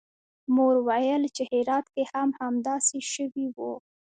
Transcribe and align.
مور 0.55 0.75
ویل 0.87 1.23
چې 1.35 1.43
هرات 1.51 1.85
کې 1.93 2.03
هم 2.13 2.29
همداسې 2.39 2.99
شوي 3.13 3.45
وو 3.55 3.73